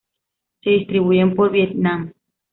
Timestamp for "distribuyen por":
0.71-1.51